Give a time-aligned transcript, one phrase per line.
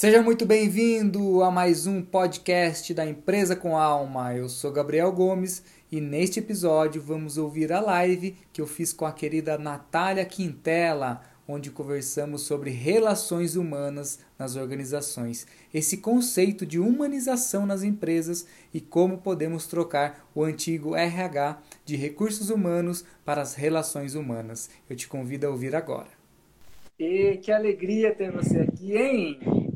[0.00, 4.34] Seja muito bem-vindo a mais um podcast da Empresa com Alma.
[4.34, 9.04] Eu sou Gabriel Gomes e neste episódio vamos ouvir a live que eu fiz com
[9.04, 17.66] a querida Natália Quintela, onde conversamos sobre relações humanas nas organizações, esse conceito de humanização
[17.66, 24.14] nas empresas e como podemos trocar o antigo RH de recursos humanos para as relações
[24.14, 24.70] humanas.
[24.88, 26.08] Eu te convido a ouvir agora.
[26.98, 29.69] E que alegria ter você aqui, hein?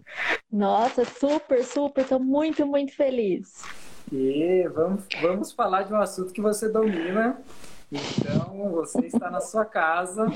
[0.55, 3.65] Nossa, super, super, estou muito, muito feliz.
[4.13, 7.43] E vamos, vamos falar de um assunto que você domina.
[7.91, 10.27] Então, você está na sua casa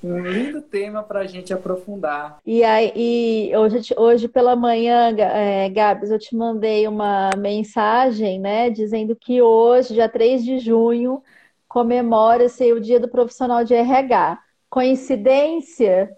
[0.00, 2.38] com um lindo tema para a gente aprofundar.
[2.44, 8.68] E aí, e hoje, hoje pela manhã, é, Gabs, eu te mandei uma mensagem, né,
[8.68, 11.22] dizendo que hoje, dia 3 de junho,
[11.68, 14.40] comemora-se o Dia do Profissional de RH.
[14.68, 16.16] Coincidência?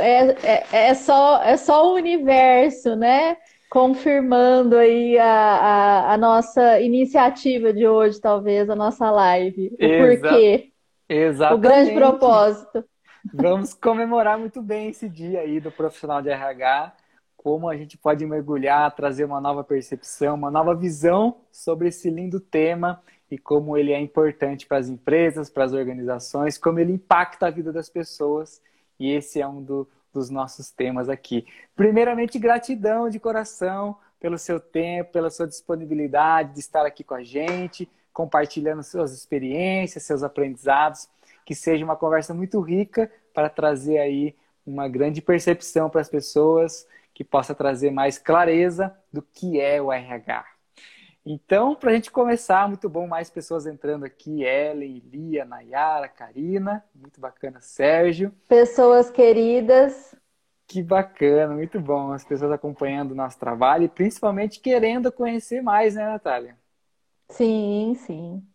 [0.00, 3.36] É, é, é, só, é só o universo, né?
[3.70, 9.76] Confirmando aí a, a, a, nossa iniciativa de hoje, talvez, a nossa live.
[9.80, 10.72] O Exa porquê.
[11.08, 11.58] Exatamente.
[11.58, 12.84] O grande propósito.
[13.34, 16.94] Vamos comemorar muito bem esse dia aí do profissional de RH,
[17.36, 22.38] como a gente pode mergulhar, trazer uma nova percepção, uma nova visão sobre esse lindo
[22.38, 27.48] tema e como ele é importante para as empresas, para as organizações, como ele impacta
[27.48, 28.60] a vida das pessoas
[28.98, 31.46] e esse é um do, dos nossos temas aqui.
[31.74, 37.22] Primeiramente, gratidão de coração pelo seu tempo, pela sua disponibilidade de estar aqui com a
[37.22, 41.08] gente, compartilhando suas experiências, seus aprendizados,
[41.44, 44.34] que seja uma conversa muito rica para trazer aí
[44.66, 49.92] uma grande percepção para as pessoas, que possa trazer mais clareza do que é o
[49.92, 50.55] RH.
[51.28, 56.84] Então, para a gente começar, muito bom, mais pessoas entrando aqui, Ellen, Lia, Nayara, Karina,
[56.94, 58.32] muito bacana, Sérgio.
[58.48, 60.14] Pessoas queridas.
[60.68, 65.96] Que bacana, muito bom, as pessoas acompanhando o nosso trabalho e principalmente querendo conhecer mais,
[65.96, 66.56] né, Natália?
[67.28, 68.46] Sim, sim.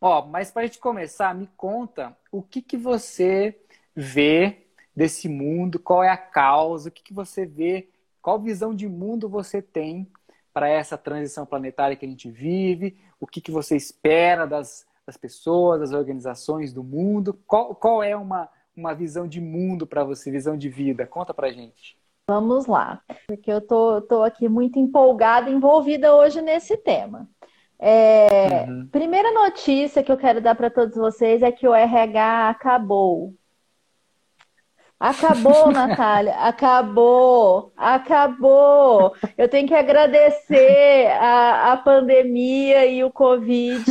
[0.00, 3.54] Ó, mas para a gente começar, me conta o que, que você
[3.94, 7.90] vê desse mundo, qual é a causa, o que, que você vê,
[8.22, 10.10] qual visão de mundo você tem
[10.56, 12.96] para essa transição planetária que a gente vive?
[13.20, 17.38] O que, que você espera das, das pessoas, das organizações, do mundo?
[17.46, 21.06] Qual, qual é uma, uma visão de mundo para você, visão de vida?
[21.06, 21.98] Conta para gente.
[22.26, 27.28] Vamos lá, porque eu tô, tô aqui muito empolgada, envolvida hoje nesse tema.
[27.78, 28.88] É, uhum.
[28.90, 33.34] Primeira notícia que eu quero dar para todos vocês é que o RH acabou.
[34.98, 39.14] Acabou, Natália, acabou, acabou.
[39.36, 43.84] Eu tenho que agradecer a, a pandemia e o Covid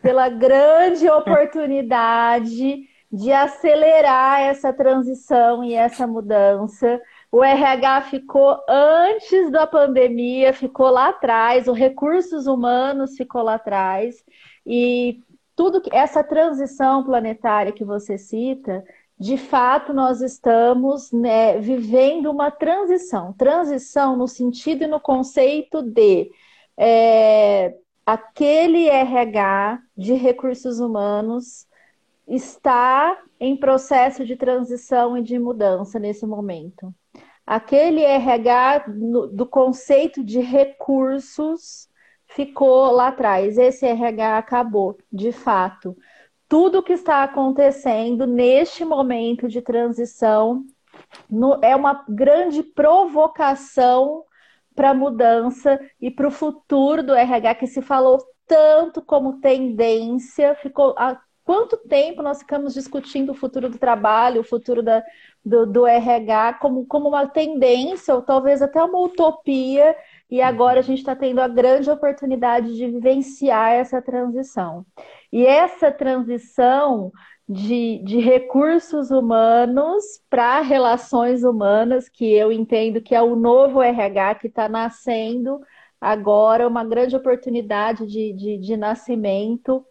[0.00, 7.00] pela grande oportunidade de acelerar essa transição e essa mudança.
[7.30, 14.24] O RH ficou antes da pandemia, ficou lá atrás, os recursos humanos ficou lá atrás,
[14.64, 15.20] e
[15.56, 18.82] tudo que essa transição planetária que você cita
[19.22, 26.28] de fato, nós estamos né, vivendo uma transição transição no sentido e no conceito de
[26.76, 27.72] é,
[28.04, 31.68] aquele RH de recursos humanos
[32.26, 36.92] está em processo de transição e de mudança nesse momento.
[37.46, 38.86] Aquele RH
[39.32, 41.88] do conceito de recursos
[42.26, 43.56] ficou lá atrás.
[43.56, 45.96] Esse RH acabou, de fato
[46.52, 50.66] tudo o que está acontecendo neste momento de transição
[51.30, 54.22] no, é uma grande provocação
[54.74, 60.54] para a mudança e para o futuro do RH que se falou tanto como tendência.
[60.56, 65.02] Ficou há quanto tempo nós ficamos discutindo o futuro do trabalho, o futuro da,
[65.42, 69.96] do, do RH como, como uma tendência ou talvez até uma utopia
[70.32, 74.86] e agora a gente está tendo a grande oportunidade de vivenciar essa transição.
[75.30, 77.12] E essa transição
[77.46, 84.36] de, de recursos humanos para relações humanas, que eu entendo que é o novo RH
[84.36, 85.60] que está nascendo
[86.00, 89.84] agora, uma grande oportunidade de, de, de nascimento,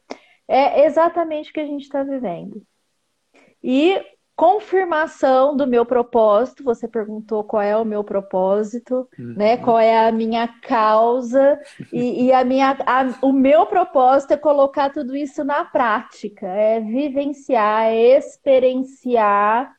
[0.48, 2.65] é exatamente o que a gente está vivendo.
[3.63, 4.01] E
[4.41, 6.63] confirmação do meu propósito.
[6.63, 9.35] Você perguntou qual é o meu propósito, uhum.
[9.38, 9.55] né?
[9.57, 11.59] Qual é a minha causa
[11.93, 16.79] e, e a minha, a, o meu propósito é colocar tudo isso na prática, é
[16.79, 19.71] vivenciar, é experienciar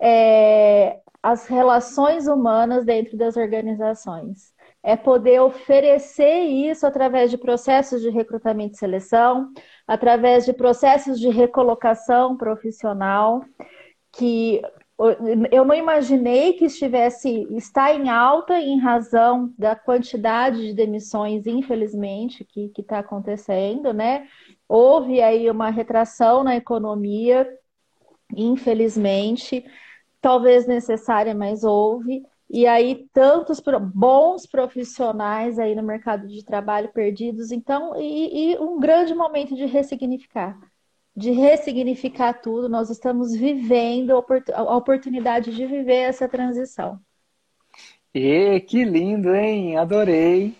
[0.00, 4.54] é, as relações humanas dentro das organizações.
[4.82, 9.52] É poder oferecer isso através de processos de recrutamento e seleção,
[9.86, 13.44] através de processos de recolocação profissional
[14.16, 14.62] que
[15.50, 22.44] eu não imaginei que estivesse está em alta em razão da quantidade de demissões, infelizmente,
[22.44, 24.26] que está acontecendo, né?
[24.66, 27.46] Houve aí uma retração na economia,
[28.34, 29.64] infelizmente,
[30.20, 32.22] talvez necessária, mas houve.
[32.48, 33.60] E aí, tantos
[33.92, 39.66] bons profissionais aí no mercado de trabalho perdidos, então, e, e um grande momento de
[39.66, 40.58] ressignificar
[41.16, 42.68] de ressignificar tudo.
[42.68, 47.00] Nós estamos vivendo a oportunidade de viver essa transição.
[48.14, 49.76] E que lindo, hein?
[49.76, 50.54] Adorei.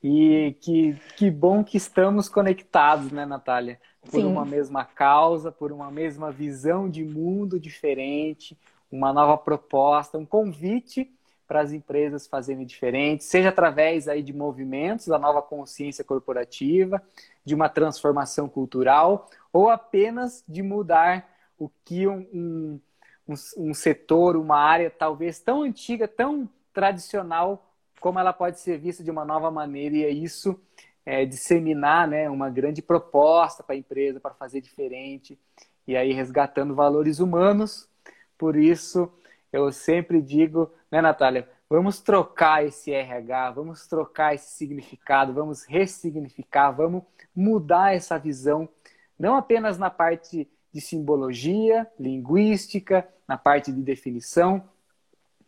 [0.00, 3.80] E que, que bom que estamos conectados, né, Natália?
[4.00, 4.26] Por Sim.
[4.26, 8.56] uma mesma causa, por uma mesma visão de mundo diferente,
[8.92, 11.10] uma nova proposta, um convite
[11.48, 17.02] para as empresas fazerem diferente, seja através aí de movimentos da nova consciência corporativa,
[17.42, 21.26] de uma transformação cultural, ou apenas de mudar
[21.58, 22.78] o que um,
[23.26, 29.02] um, um setor, uma área talvez tão antiga, tão tradicional, como ela pode ser vista
[29.02, 30.60] de uma nova maneira, e é isso
[31.04, 35.38] é, disseminar né, uma grande proposta para a empresa, para fazer diferente,
[35.86, 37.88] e aí resgatando valores humanos.
[38.36, 39.10] Por isso,
[39.50, 41.48] eu sempre digo, né, Natália?
[41.68, 47.02] Vamos trocar esse RH, vamos trocar esse significado, vamos ressignificar, vamos
[47.34, 48.68] mudar essa visão,
[49.18, 54.68] não apenas na parte de simbologia, linguística, na parte de definição,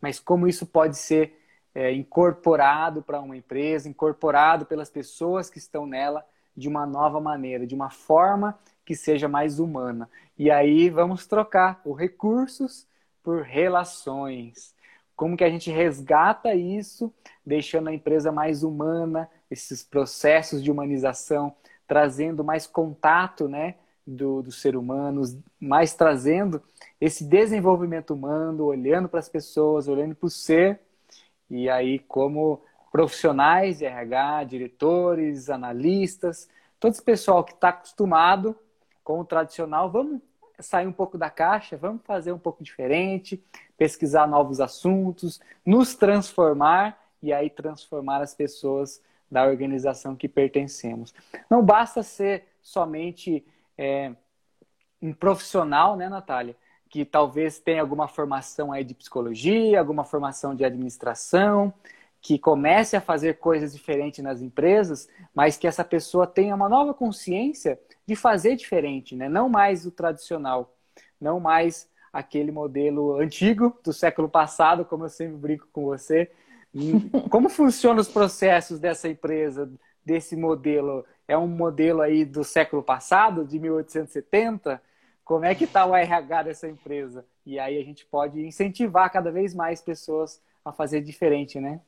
[0.01, 1.39] mas como isso pode ser
[1.75, 6.25] é, incorporado para uma empresa, incorporado pelas pessoas que estão nela
[6.57, 10.11] de uma nova maneira, de uma forma que seja mais humana.
[10.37, 12.87] E aí vamos trocar os recursos
[13.23, 14.75] por relações.
[15.21, 17.13] Como que a gente resgata isso,
[17.45, 21.55] deixando a empresa mais humana, esses processos de humanização,
[21.87, 23.75] trazendo mais contato né,
[24.07, 25.21] do, do ser humano,
[25.61, 26.63] mais trazendo
[26.99, 30.81] esse desenvolvimento humano, olhando para as pessoas, olhando para o ser,
[31.51, 36.49] e aí como profissionais de RH, diretores, analistas,
[36.81, 38.57] todo esse pessoal que está acostumado
[39.05, 40.23] com o tradicional, vamos
[40.61, 43.43] sair um pouco da caixa, vamos fazer um pouco diferente,
[43.77, 51.15] pesquisar novos assuntos, nos transformar e aí transformar as pessoas da organização que pertencemos.
[51.49, 53.45] Não basta ser somente
[53.79, 54.13] é,
[55.01, 56.57] um profissional, né, Natália?
[56.89, 61.73] Que talvez tenha alguma formação aí de psicologia, alguma formação de administração,
[62.21, 66.93] que comece a fazer coisas diferentes nas empresas, mas que essa pessoa tenha uma nova
[66.93, 69.29] consciência de fazer diferente, né?
[69.29, 70.75] não mais o tradicional,
[71.21, 76.31] não mais aquele modelo antigo do século passado, como eu sempre brinco com você.
[77.31, 79.71] Como funcionam os processos dessa empresa,
[80.05, 81.05] desse modelo?
[81.27, 84.83] É um modelo aí do século passado, de 1870?
[85.25, 87.25] Como é que está o RH dessa empresa?
[87.47, 91.81] E aí a gente pode incentivar cada vez mais pessoas a fazer diferente, né?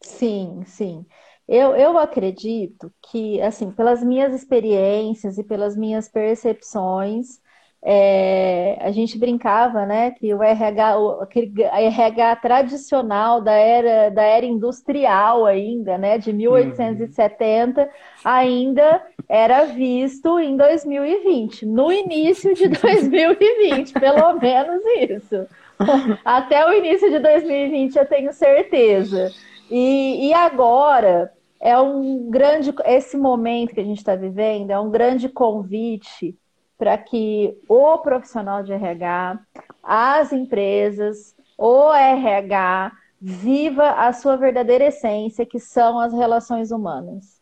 [0.00, 1.06] Sim, sim.
[1.48, 7.40] Eu, eu acredito que, assim, pelas minhas experiências e pelas minhas percepções,
[7.84, 14.22] é, a gente brincava, né, que o RH, o, aquele RH tradicional da era, da
[14.22, 17.88] era industrial ainda, né, de 1870, uhum.
[18.24, 25.46] ainda era visto em 2020, no início de 2020, pelo menos isso.
[26.24, 29.30] Até o início de 2020 eu tenho certeza.
[29.70, 32.72] E, e agora, é um grande.
[32.84, 36.38] Esse momento que a gente está vivendo é um grande convite
[36.78, 39.40] para que o profissional de RH,
[39.82, 47.40] as empresas, o RH, viva a sua verdadeira essência, que são as relações humanas.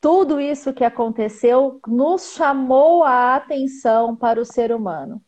[0.00, 5.20] Tudo isso que aconteceu nos chamou a atenção para o ser humano.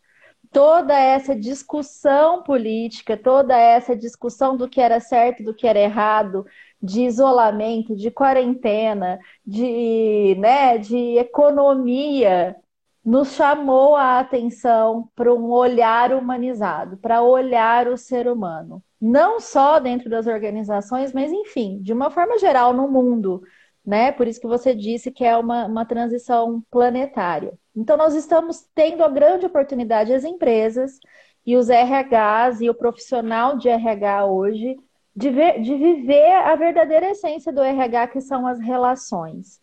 [0.53, 6.45] Toda essa discussão política, toda essa discussão do que era certo, do que era errado,
[6.83, 12.57] de isolamento, de quarentena, de, né, de economia,
[13.05, 18.83] nos chamou a atenção para um olhar humanizado, para olhar o ser humano.
[19.01, 23.43] Não só dentro das organizações, mas enfim, de uma forma geral no mundo.
[23.85, 24.13] Né?
[24.13, 27.59] Por isso que você disse que é uma, uma transição planetária.
[27.81, 31.01] Então, nós estamos tendo a grande oportunidade, as empresas
[31.47, 34.77] e os RHs e o profissional de RH hoje,
[35.17, 39.59] de, ver, de viver a verdadeira essência do RH, que são as relações.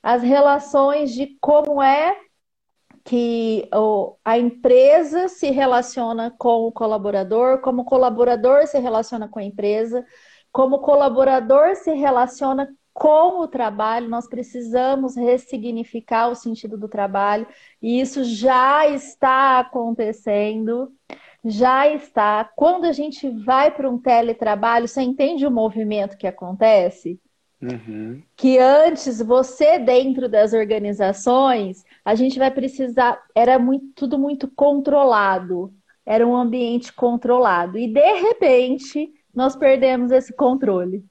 [0.00, 2.16] As relações de como é
[3.04, 3.68] que
[4.24, 10.06] a empresa se relaciona com o colaborador, como o colaborador se relaciona com a empresa,
[10.52, 17.46] como o colaborador se relaciona com o trabalho, nós precisamos ressignificar o sentido do trabalho,
[17.82, 20.90] e isso já está acontecendo.
[21.44, 22.50] já está.
[22.56, 27.20] Quando a gente vai para um teletrabalho, você entende o movimento que acontece?
[27.62, 28.22] Uhum.
[28.34, 35.72] Que antes você dentro das organizações, a gente vai precisar, era muito, tudo muito controlado,
[36.04, 37.78] era um ambiente controlado.
[37.78, 41.04] E de repente, nós perdemos esse controle.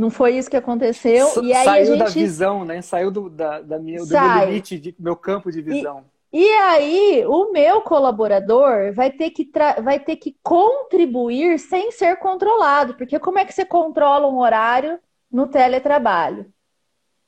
[0.00, 1.26] Não foi isso que aconteceu.
[1.26, 1.98] S e aí saiu a gente...
[1.98, 2.80] da visão, né?
[2.80, 6.04] Saiu do, da, da minha, do meu limite, de, meu campo de visão.
[6.32, 9.50] E, e aí, o meu colaborador vai ter, que
[9.82, 12.94] vai ter que contribuir sem ser controlado.
[12.94, 14.98] Porque como é que você controla um horário
[15.30, 16.52] no teletrabalho.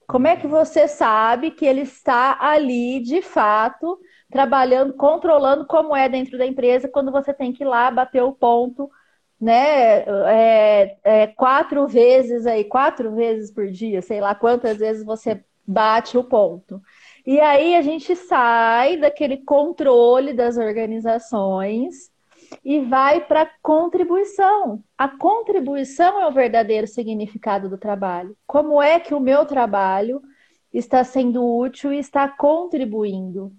[0.08, 3.98] Como é que você sabe que ele está ali, de fato,
[4.30, 8.32] trabalhando, controlando como é dentro da empresa, quando você tem que ir lá bater o
[8.32, 8.90] ponto,
[9.42, 10.04] né?
[10.28, 16.16] É, é, quatro vezes aí, quatro vezes por dia, sei lá quantas vezes você bate
[16.16, 16.80] o ponto.
[17.26, 22.08] E aí a gente sai daquele controle das organizações
[22.64, 24.80] e vai para contribuição.
[24.96, 28.36] A contribuição é o verdadeiro significado do trabalho.
[28.46, 30.22] Como é que o meu trabalho
[30.72, 33.52] está sendo útil e está contribuindo?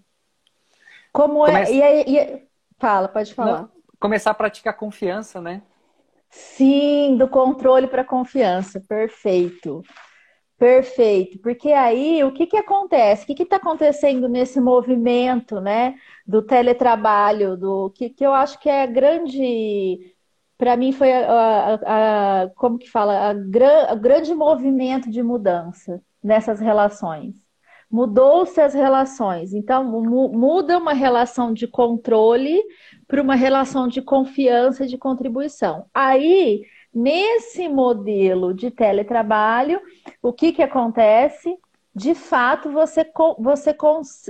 [1.11, 1.69] Como é.
[1.69, 2.43] E, e...
[2.79, 3.63] Fala, pode falar.
[3.63, 5.61] Não, começar a praticar confiança, né?
[6.33, 8.81] Sim, do controle para confiança.
[8.81, 9.83] Perfeito.
[10.57, 13.23] Perfeito, porque aí o que, que acontece?
[13.23, 18.69] O que está acontecendo nesse movimento né, do teletrabalho, do que, que eu acho que
[18.69, 20.15] é grande,
[20.57, 21.25] para mim foi a,
[21.85, 27.35] a, a, como que fala, a, gran, grande movimento de mudança nessas relações.
[27.91, 32.63] Mudou-se as relações, então muda uma relação de controle
[33.13, 35.85] para uma relação de confiança e de contribuição.
[35.93, 39.81] Aí Nesse modelo de teletrabalho,
[40.21, 41.57] o que, que acontece?
[41.93, 43.03] De fato, você,
[43.39, 43.75] você,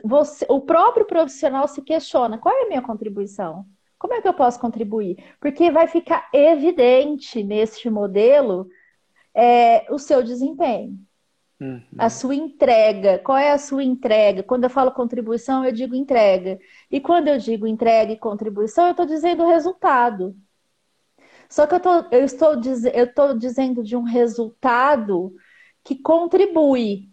[0.03, 3.65] você, o próprio profissional se questiona: qual é a minha contribuição?
[3.99, 5.17] Como é que eu posso contribuir?
[5.41, 8.69] Porque vai ficar evidente neste modelo
[9.33, 10.97] é, o seu desempenho.
[11.63, 11.81] Uhum.
[11.97, 13.19] A sua entrega.
[13.19, 14.43] Qual é a sua entrega?
[14.43, 16.59] Quando eu falo contribuição, eu digo entrega.
[16.91, 20.35] E quando eu digo entrega e contribuição, eu estou dizendo resultado.
[21.49, 22.53] Só que eu, tô, eu, estou,
[22.93, 25.33] eu estou dizendo de um resultado
[25.83, 27.09] que contribui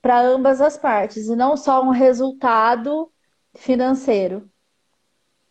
[0.00, 3.10] para ambas as partes, e não só um resultado
[3.54, 4.50] financeiro,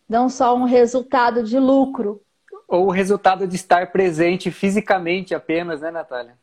[0.06, 2.20] não só um resultado de lucro.
[2.68, 6.36] Ou o resultado de estar presente fisicamente apenas, né, Natália?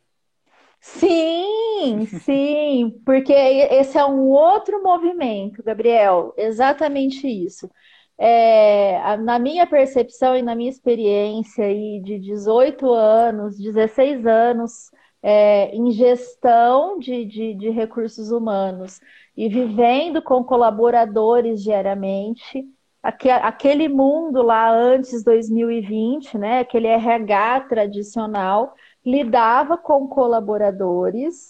[0.82, 7.70] Sim, sim, porque esse é um outro movimento, Gabriel, exatamente isso.
[8.18, 15.74] É, na minha percepção e na minha experiência aí de 18 anos, 16 anos é,
[15.76, 19.00] em gestão de, de, de recursos humanos
[19.36, 22.66] e vivendo com colaboradores diariamente,
[23.02, 28.74] aquele mundo lá antes 2020, né, aquele RH tradicional,
[29.10, 31.48] lidava com colaboradores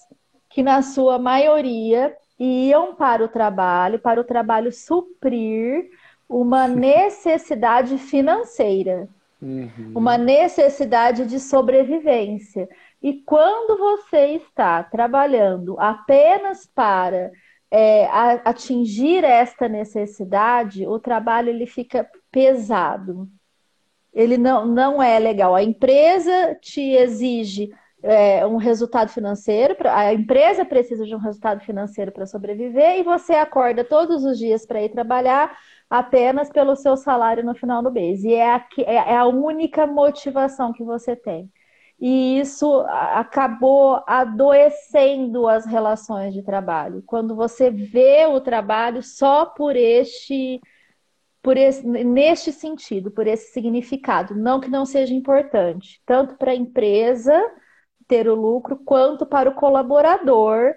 [0.49, 5.89] que, na sua maioria, iam para o trabalho, para o trabalho suprir
[6.27, 9.09] uma necessidade financeira,
[9.41, 9.91] uhum.
[9.93, 12.69] uma necessidade de sobrevivência.
[13.01, 17.31] E quando você está trabalhando apenas para
[17.71, 18.05] é,
[18.45, 23.27] atingir esta necessidade, o trabalho ele fica pesado.
[24.13, 25.55] Ele não, não é legal.
[25.55, 27.69] A empresa te exige
[28.01, 33.33] é, um resultado financeiro, a empresa precisa de um resultado financeiro para sobreviver e você
[33.33, 35.57] acorda todos os dias para ir trabalhar
[35.89, 38.23] apenas pelo seu salário no final do mês.
[38.23, 41.51] E é a, é a única motivação que você tem.
[41.99, 47.03] E isso acabou adoecendo as relações de trabalho.
[47.05, 50.61] Quando você vê o trabalho só por este,
[51.41, 56.55] por esse, neste sentido, por esse significado, não que não seja importante, tanto para a
[56.55, 57.34] empresa
[58.08, 60.74] ter o lucro, quanto para o colaborador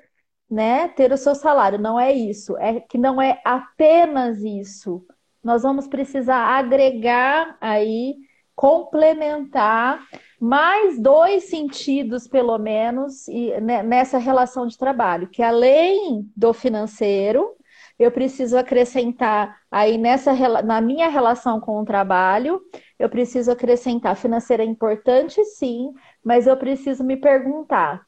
[0.52, 1.78] né, ter o seu salário.
[1.78, 2.56] Não é isso.
[2.58, 5.04] É que não é apenas isso.
[5.42, 8.16] Nós vamos precisar agregar aí,
[8.54, 10.06] complementar
[10.38, 13.26] mais dois sentidos, pelo menos,
[13.62, 17.56] né, nessa relação de trabalho, que além do financeiro,
[18.02, 20.32] eu preciso acrescentar aí nessa
[20.62, 22.60] na minha relação com o trabalho,
[22.98, 25.92] eu preciso acrescentar financeira é importante, sim,
[26.22, 28.06] mas eu preciso me perguntar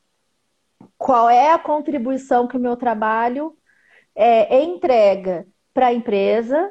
[0.98, 3.56] qual é a contribuição que o meu trabalho
[4.14, 6.70] é, entrega para a empresa,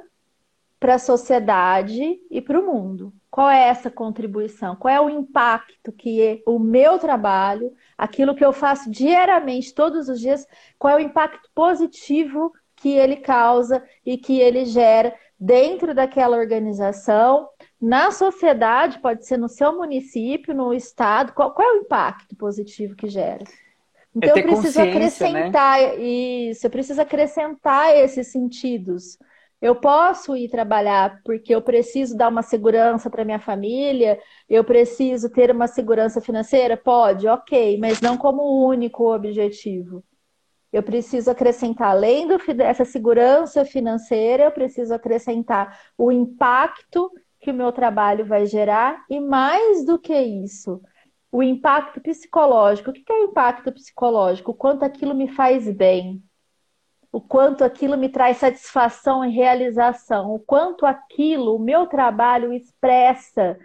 [0.80, 3.14] para a sociedade e para o mundo.
[3.30, 4.76] Qual é essa contribuição?
[4.76, 10.20] Qual é o impacto que o meu trabalho, aquilo que eu faço diariamente, todos os
[10.20, 10.46] dias,
[10.78, 12.54] qual é o impacto positivo
[12.84, 17.48] que ele causa e que ele gera dentro daquela organização,
[17.82, 22.94] na sociedade, pode ser no seu município, no estado, qual, qual é o impacto positivo
[22.94, 23.46] que gera?
[24.14, 24.90] Então é eu preciso né?
[24.90, 25.96] acrescentar né?
[25.96, 29.18] isso, eu preciso acrescentar esses sentidos.
[29.62, 35.30] Eu posso ir trabalhar porque eu preciso dar uma segurança para minha família, eu preciso
[35.30, 36.76] ter uma segurança financeira?
[36.76, 40.04] Pode, ok, mas não como único objetivo.
[40.74, 47.72] Eu preciso acrescentar, além dessa segurança financeira, eu preciso acrescentar o impacto que o meu
[47.72, 50.82] trabalho vai gerar e mais do que isso,
[51.32, 52.90] o impacto psicológico.
[52.90, 54.52] O que é o impacto psicológico?
[54.52, 56.24] O quanto aquilo me faz bem,
[57.12, 63.60] o quanto aquilo me traz satisfação e realização, o quanto aquilo, o meu trabalho expressa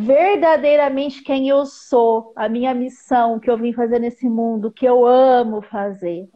[0.00, 5.06] verdadeiramente quem eu sou, a minha missão que eu vim fazer nesse mundo, que eu
[5.06, 6.28] amo fazer.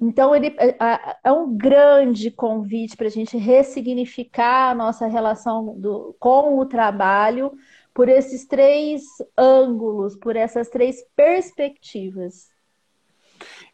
[0.00, 6.14] Então, ele é, é um grande convite para a gente ressignificar a nossa relação do,
[6.20, 7.52] com o trabalho
[7.92, 9.02] por esses três
[9.36, 12.48] ângulos, por essas três perspectivas.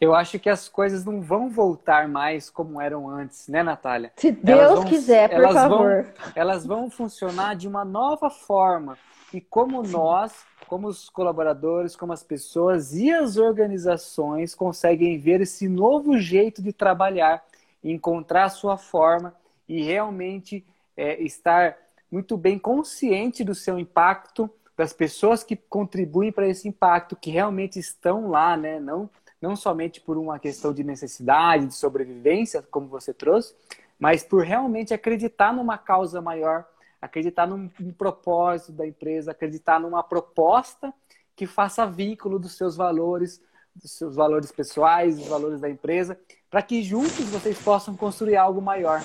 [0.01, 4.13] Eu acho que as coisas não vão voltar mais como eram antes, né, Natália?
[4.17, 6.03] Se Deus vão, quiser, por favor.
[6.03, 8.99] Vão, elas vão funcionar de uma nova forma.
[9.33, 15.69] E como nós, como os colaboradores, como as pessoas e as organizações conseguem ver esse
[15.69, 17.43] novo jeito de trabalhar,
[17.83, 19.35] encontrar a sua forma
[19.69, 20.65] e realmente
[20.97, 21.77] é, estar
[22.11, 27.79] muito bem consciente do seu impacto, das pessoas que contribuem para esse impacto, que realmente
[27.79, 28.79] estão lá, né?
[28.79, 29.11] Não
[29.41, 33.55] não somente por uma questão de necessidade, de sobrevivência, como você trouxe,
[33.99, 36.67] mas por realmente acreditar numa causa maior,
[37.01, 40.93] acreditar num, num propósito da empresa, acreditar numa proposta
[41.37, 43.43] que faça vínculo dos seus valores,
[43.75, 48.63] dos seus valores pessoais, dos valores da empresa, para que juntos vocês possam construir algo
[48.63, 49.03] maior.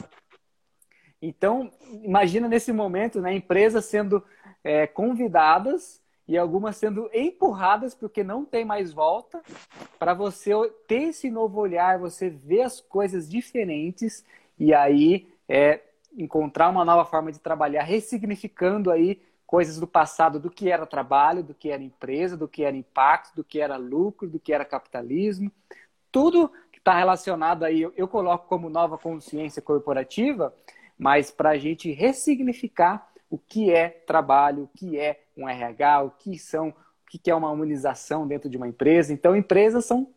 [1.21, 1.71] Então,
[2.03, 4.23] imagina nesse momento, né, empresas sendo
[4.63, 9.41] é, convidadas e algumas sendo empurradas porque não tem mais volta,
[9.97, 10.51] para você
[10.87, 14.23] ter esse novo olhar, você ver as coisas diferentes
[14.57, 15.81] e aí é,
[16.15, 21.41] encontrar uma nova forma de trabalhar, ressignificando aí coisas do passado, do que era trabalho,
[21.41, 24.63] do que era empresa, do que era impacto, do que era lucro, do que era
[24.63, 25.51] capitalismo,
[26.11, 30.53] tudo que está relacionado aí, eu, coloco como nova consciência corporativa,
[30.95, 36.11] mas para a gente ressignificar o que é trabalho, o que é um RH, o
[36.11, 36.73] que são, o
[37.07, 39.13] que é uma humanização dentro de uma empresa.
[39.13, 40.07] Então, empresas são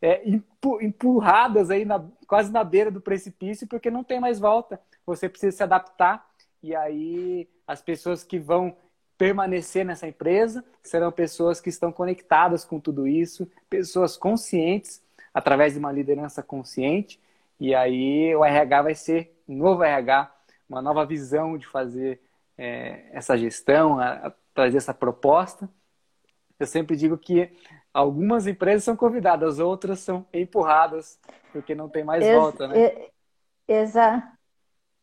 [0.00, 0.22] é,
[0.80, 4.80] empurradas aí na, quase na beira do precipício porque não tem mais volta.
[5.06, 6.28] Você precisa se adaptar
[6.62, 8.76] e aí as pessoas que vão
[9.16, 15.02] permanecer nessa empresa serão pessoas que estão conectadas com tudo isso, pessoas conscientes
[15.34, 17.20] através de uma liderança consciente.
[17.58, 20.32] E aí o RH vai ser um novo RH,
[20.68, 22.20] uma nova visão de fazer
[22.58, 25.70] é, essa gestão, a, a trazer essa proposta.
[26.58, 27.50] Eu sempre digo que
[27.94, 31.18] algumas empresas são convidadas, outras são empurradas,
[31.52, 33.06] porque não tem mais Ex volta, né?
[33.68, 34.32] Exa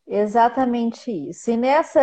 [0.07, 1.49] exatamente isso.
[1.49, 2.01] E nessa,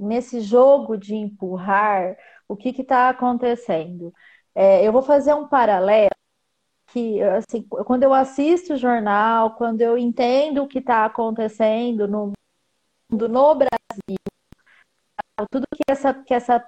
[0.00, 4.12] nesse jogo de empurrar, o que está acontecendo?
[4.54, 6.10] É, eu vou fazer um paralelo
[6.88, 12.32] que, assim, quando eu assisto o jornal, quando eu entendo o que está acontecendo no
[13.10, 14.16] mundo, no Brasil,
[15.44, 16.64] tudo que essa, que essa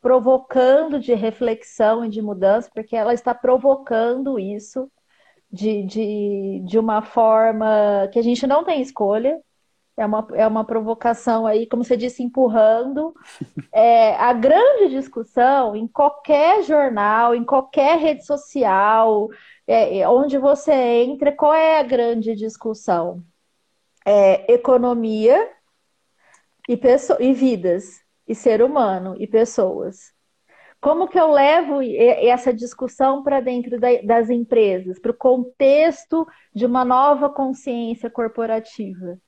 [0.00, 4.90] provocando de reflexão e de mudança, porque ela está provocando isso
[5.50, 9.40] de, de, de uma forma que a gente não tem escolha.
[9.98, 13.14] É uma, é uma provocação aí, como você disse, empurrando.
[13.72, 19.28] É, a grande discussão em qualquer jornal, em qualquer rede social,
[19.66, 23.22] é, é onde você entra, qual é a grande discussão?
[24.06, 25.50] É, economia
[26.68, 26.78] e,
[27.20, 30.12] e vidas, e ser humano, e pessoas.
[30.80, 36.84] Como que eu levo essa discussão para dentro das empresas, para o contexto de uma
[36.84, 39.18] nova consciência corporativa?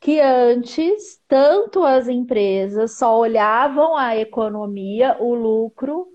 [0.00, 6.08] Que antes, tanto as empresas só olhavam a economia, o lucro,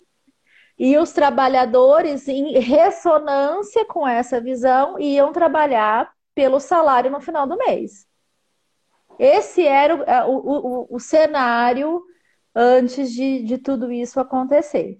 [0.77, 7.55] e os trabalhadores, em ressonância com essa visão, iam trabalhar pelo salário no final do
[7.55, 8.05] mês.
[9.19, 12.01] Esse era é, o, o, o cenário
[12.53, 14.99] antes de, de tudo isso acontecer.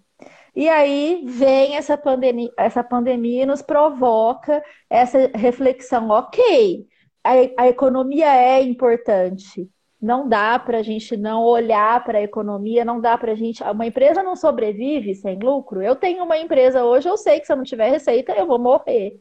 [0.56, 6.88] E aí vem essa pandemia, essa pandemia e nos provoca essa reflexão, ok,
[7.24, 9.70] a, a economia é importante.
[10.02, 13.64] Não dá para a gente não olhar para a economia, não dá para a gente.
[13.64, 15.82] Uma empresa não sobrevive sem lucro.
[15.82, 18.60] Eu tenho uma empresa hoje, eu sei que se eu não tiver receita, eu vou
[18.60, 19.20] morrer.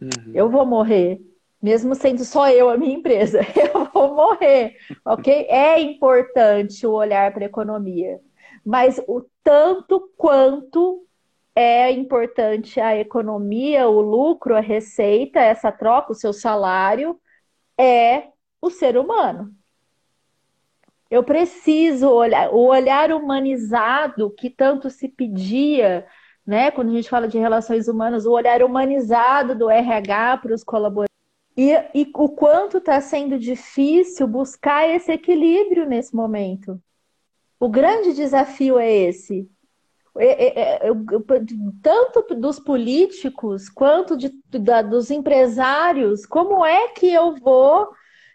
[0.00, 0.32] Uhum.
[0.32, 1.20] Eu vou morrer.
[1.64, 5.46] Mesmo sendo só eu a minha empresa, eu vou morrer, ok?
[5.48, 8.20] É importante o olhar para a economia,
[8.62, 11.06] mas o tanto quanto
[11.56, 17.18] é importante a economia, o lucro, a receita, essa troca, o seu salário,
[17.78, 18.24] é
[18.60, 19.50] o ser humano.
[21.10, 26.06] Eu preciso olhar o olhar humanizado que tanto se pedia,
[26.46, 26.70] né?
[26.70, 31.13] Quando a gente fala de relações humanas, o olhar humanizado do RH para os colaboradores.
[31.56, 36.80] E, e o quanto está sendo difícil buscar esse equilíbrio nesse momento.
[37.60, 39.48] O grande desafio é esse.
[40.16, 40.90] É, é, é,
[41.82, 47.88] tanto dos políticos quanto de, da, dos empresários, como é que eu vou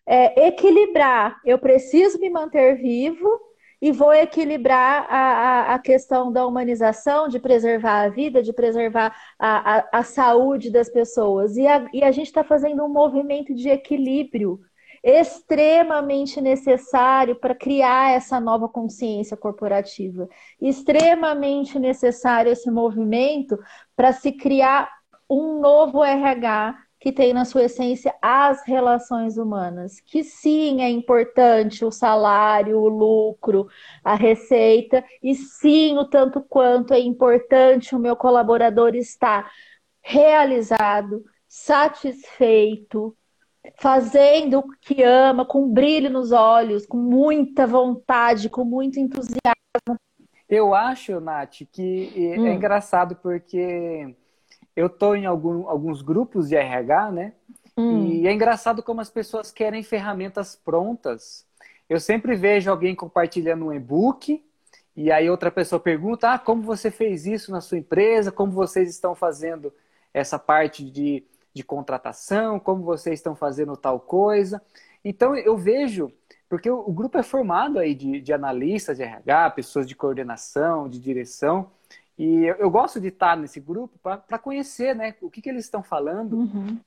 [0.06, 1.40] é, equilibrar?
[1.46, 3.49] Eu preciso me manter vivo
[3.82, 9.16] e vou equilibrar a, a, a, questão da humanização, de preservar a vida, de preservar
[9.38, 11.56] a, a, a saúde das pessoas.
[11.56, 14.60] E a, e a gente está fazendo um movimento de equilíbrio
[15.02, 20.28] extremamente necessário para criar essa nova consciência corporativa,
[20.62, 23.58] extremamente necessário esse movimento
[23.96, 24.92] para se criar
[25.30, 31.86] um novo RH que tem na sua essência as relações humanas, que sim é importante
[31.86, 33.70] o salário, o lucro,
[34.04, 39.50] a receita, e sim o tanto quanto é importante o meu colaborador estar
[40.02, 43.16] realizado, satisfeito,
[43.78, 49.40] fazendo o que ama, com brilho nos olhos, com muita vontade, com muito entusiasmo.
[50.50, 52.48] Eu acho, Nath, que é hum.
[52.48, 54.16] engraçado porque
[54.80, 57.34] eu estou em algum, alguns grupos de RH, né?
[57.78, 58.06] Hum.
[58.06, 61.46] E é engraçado como as pessoas querem ferramentas prontas.
[61.90, 64.44] Eu sempre vejo alguém compartilhando um e-book
[64.96, 68.32] e aí outra pessoa pergunta: ah, como você fez isso na sua empresa?
[68.32, 69.74] Como vocês estão fazendo
[70.14, 74.62] essa parte de de contratação, como vocês estão fazendo tal coisa.
[75.04, 76.12] Então eu vejo,
[76.48, 81.00] porque o, grupo é formado aí de, de analistas de RH, pessoas de coordenação, de
[81.00, 81.72] direção,
[82.20, 85.64] e eu, eu gosto de estar nesse grupo para conhecer né, o que, que eles
[85.64, 86.34] estão falando.
[86.34, 86.78] Uhum.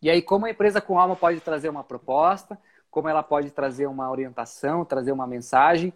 [0.00, 2.58] E aí, como a empresa com alma pode trazer uma proposta,
[2.90, 5.92] como ela pode trazer uma orientação, trazer uma mensagem.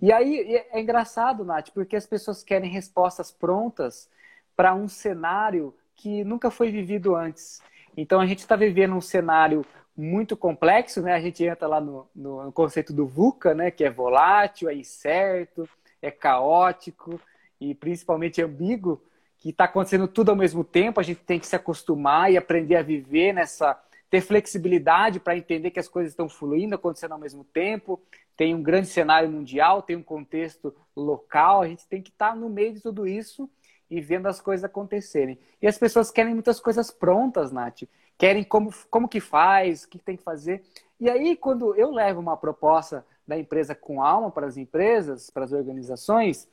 [0.00, 4.10] E aí é engraçado, Nath, porque as pessoas querem respostas prontas
[4.56, 7.62] para um cenário que nunca foi vivido antes.
[7.96, 9.64] Então a gente está vivendo um cenário
[9.96, 11.14] muito complexo, né?
[11.14, 13.70] A gente entra lá no, no, conceito do VUCA, né?
[13.70, 15.68] Que é volátil, é incerto,
[16.02, 17.20] é caótico
[17.60, 19.02] e principalmente ambíguo,
[19.38, 21.00] que está acontecendo tudo ao mesmo tempo.
[21.00, 23.78] A gente tem que se acostumar e aprender a viver nessa
[24.10, 28.00] ter flexibilidade para entender que as coisas estão fluindo, acontecendo ao mesmo tempo.
[28.36, 31.62] Tem um grande cenário mundial, tem um contexto local.
[31.62, 33.50] A gente tem que estar tá no meio de tudo isso
[33.90, 35.38] e vendo as coisas acontecerem.
[35.60, 37.82] E as pessoas querem muitas coisas prontas, Nath.
[38.16, 40.62] Querem como, como que faz, o que tem que fazer.
[41.00, 45.44] E aí, quando eu levo uma proposta da empresa com alma para as empresas, para
[45.44, 46.48] as organizações,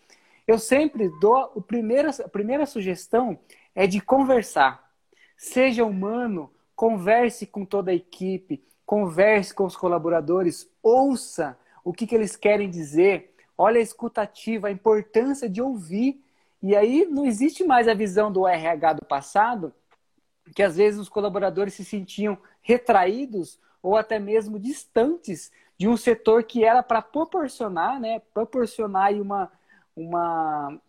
[0.48, 3.40] eu sempre dou o primeiro, a primeira sugestão
[3.76, 4.92] é de conversar.
[5.38, 12.16] Seja humano, converse com toda a equipe, converse com os colaboradores, ouça o que, que
[12.16, 16.22] eles querem dizer, olha a escutativa, a importância de ouvir
[16.62, 19.74] e aí não existe mais a visão do RH do passado,
[20.56, 26.44] que às vezes os colaboradores se sentiam retraídos ou até mesmo distantes de um setor
[26.44, 29.52] que era para proporcionar, né, proporcionar uma,
[30.02, 30.80] uma,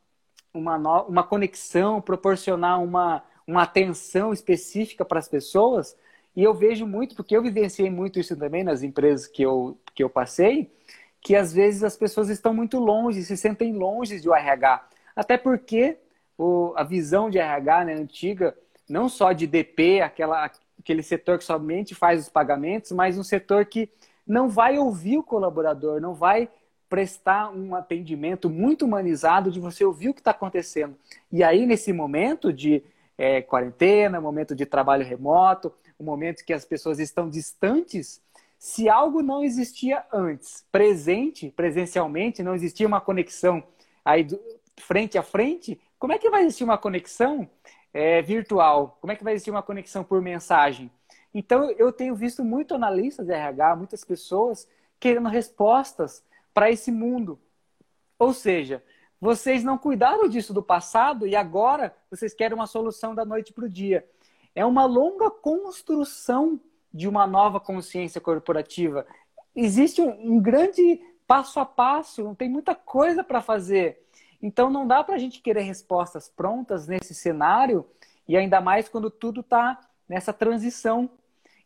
[0.53, 5.97] uma, uma conexão, proporcionar uma, uma atenção específica para as pessoas.
[6.35, 10.03] E eu vejo muito, porque eu vivenciei muito isso também nas empresas que eu, que
[10.03, 10.71] eu passei,
[11.21, 14.89] que às vezes as pessoas estão muito longe, se sentem longe do RH.
[15.15, 15.99] Até porque
[16.37, 18.57] o, a visão de RH né, antiga,
[18.89, 23.67] não só de DP, aquela, aquele setor que somente faz os pagamentos, mas um setor
[23.67, 23.91] que
[24.27, 26.49] não vai ouvir o colaborador, não vai
[26.93, 30.95] prestar um atendimento muito humanizado de você ouvir o que está acontecendo.
[31.33, 32.85] E aí, nesse momento de
[33.17, 38.21] é, quarentena, momento de trabalho remoto, um momento que as pessoas estão distantes,
[38.59, 43.65] se algo não existia antes, presente, presencialmente, não existia uma conexão
[44.05, 44.39] aí do,
[44.77, 47.49] frente a frente, como é que vai existir uma conexão
[47.95, 48.99] é, virtual?
[49.01, 50.91] Como é que vai existir uma conexão por mensagem?
[51.33, 54.69] Então, eu tenho visto muito analistas de RH, muitas pessoas
[55.01, 56.23] querendo respostas
[56.53, 57.39] para esse mundo.
[58.19, 58.83] Ou seja,
[59.21, 63.65] vocês não cuidaram disso do passado e agora vocês querem uma solução da noite para
[63.65, 64.09] o dia.
[64.55, 66.61] É uma longa construção
[66.93, 69.07] de uma nova consciência corporativa.
[69.55, 74.03] Existe um, um grande passo a passo, não tem muita coisa para fazer.
[74.43, 77.87] Então não dá para a gente querer respostas prontas nesse cenário
[78.27, 81.09] e ainda mais quando tudo está nessa transição.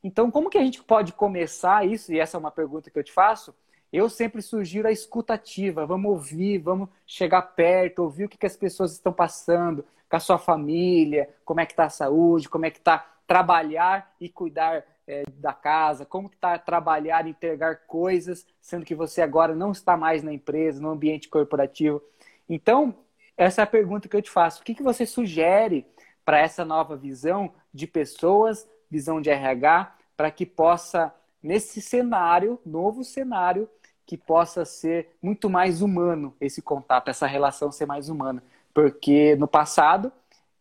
[0.03, 2.13] Então, como que a gente pode começar isso?
[2.13, 3.55] E essa é uma pergunta que eu te faço.
[3.93, 5.87] Eu sempre sugiro a escutativa.
[5.87, 10.21] Vamos ouvir, vamos chegar perto, ouvir o que, que as pessoas estão passando com a
[10.21, 14.85] sua família, como é que está a saúde, como é que está trabalhar e cuidar
[15.07, 19.97] é, da casa, como está trabalhar e entregar coisas, sendo que você agora não está
[19.97, 22.03] mais na empresa, no ambiente corporativo.
[22.49, 22.95] Então,
[23.37, 24.63] essa é a pergunta que eu te faço.
[24.63, 25.87] O que, que você sugere
[26.25, 31.15] para essa nova visão de pessoas, visão de RH, para que possa,
[31.47, 33.69] nesse cenário, novo cenário,
[34.05, 38.43] que possa ser muito mais humano esse contato, essa relação ser mais humana.
[38.75, 40.13] Porque no passado,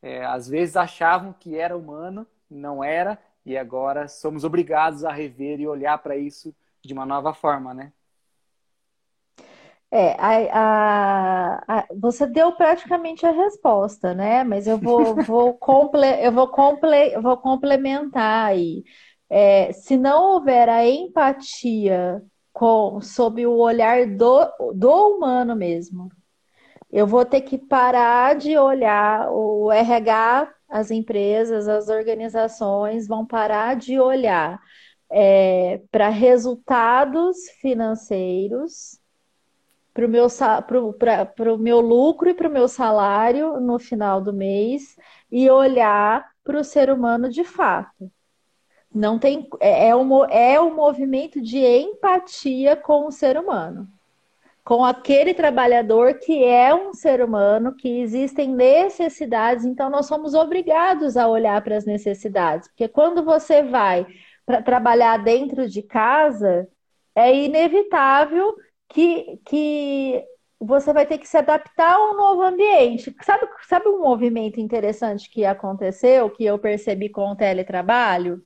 [0.02, 5.60] é, às vezes achavam que era humano, não era, e agora somos obrigados a rever
[5.60, 7.92] e olhar para isso de uma nova forma, né?
[9.92, 14.44] É, a, a, a, você deu praticamente a resposta, né?
[14.44, 18.84] Mas eu vou, vou, comple, eu vou, comple, eu vou complementar aí.
[19.30, 22.22] É, se não houver a empatia
[22.54, 26.10] com, sob o olhar do, do humano mesmo,
[26.92, 33.76] eu vou ter que parar de olhar o RH, as empresas, as organizações vão parar
[33.76, 34.62] de olhar
[35.12, 39.00] é, para resultados financeiros
[39.96, 40.28] para o meu,
[41.36, 44.98] pro, meu lucro e para o meu salário no final do mês
[45.32, 48.12] e olhar para o ser humano de fato.
[48.96, 53.90] Não tem é, é, um, é um movimento de empatia com o ser humano,
[54.64, 61.18] com aquele trabalhador que é um ser humano, que existem necessidades, então nós somos obrigados
[61.18, 64.08] a olhar para as necessidades, porque quando você vai
[64.46, 66.66] para trabalhar dentro de casa,
[67.14, 68.56] é inevitável
[68.88, 70.24] que, que
[70.58, 73.14] você vai ter que se adaptar a um novo ambiente.
[73.24, 78.42] Sabe, sabe um movimento interessante que aconteceu, que eu percebi com o teletrabalho?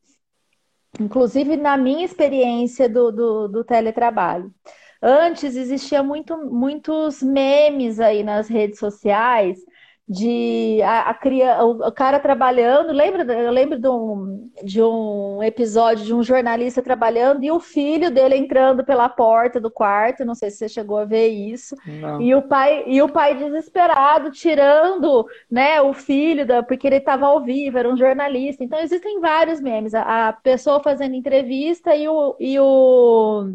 [1.00, 4.54] Inclusive na minha experiência do, do, do teletrabalho.
[5.02, 9.60] Antes existia muito, muitos memes aí nas redes sociais
[10.10, 12.92] de a, a, o cara trabalhando.
[12.92, 18.10] Lembra, eu lembro de um, de um episódio de um jornalista trabalhando e o filho
[18.10, 20.26] dele entrando pela porta do quarto.
[20.26, 21.76] Não sei se você chegou a ver isso.
[21.86, 22.20] Não.
[22.20, 27.28] E o pai e o pai desesperado tirando, né, o filho da, porque ele estava
[27.28, 28.64] ao vivo, era um jornalista.
[28.64, 29.94] Então existem vários memes.
[29.94, 33.54] A, a pessoa fazendo entrevista e o, e o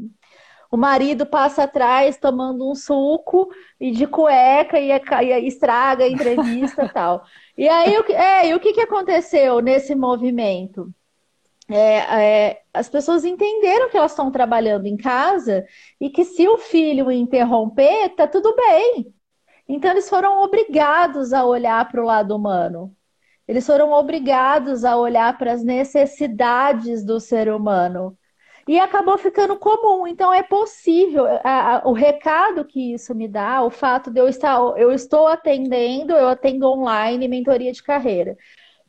[0.75, 6.85] o marido passa atrás tomando um suco e de cueca e, e estraga a entrevista
[6.85, 7.25] e tal.
[7.57, 10.93] E aí, o, é, e o que, que aconteceu nesse movimento?
[11.71, 15.65] É, é, as pessoas entenderam que elas estão trabalhando em casa
[16.01, 19.15] e que se o filho interromper, tá tudo bem.
[19.69, 22.93] Então eles foram obrigados a olhar para o lado humano.
[23.47, 28.19] Eles foram obrigados a olhar para as necessidades do ser humano
[28.67, 30.07] e acabou ficando comum.
[30.07, 31.27] Então é possível.
[31.43, 35.27] A, a, o recado que isso me dá, o fato de eu estar, eu estou
[35.27, 38.37] atendendo, eu atendo online mentoria de carreira.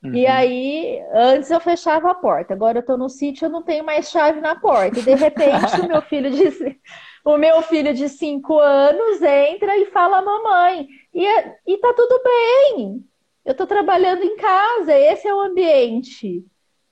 [0.03, 0.13] Uhum.
[0.13, 3.83] E aí, antes eu fechava a porta, agora eu estou no sítio, eu não tenho
[3.83, 4.99] mais chave na porta.
[4.99, 6.79] E de repente, o meu filho de
[7.25, 10.87] o meu filho de cinco anos entra e fala mamãe.
[11.11, 11.25] E,
[11.65, 13.03] e tá tudo bem.
[13.43, 16.45] Eu estou trabalhando em casa, esse é o ambiente.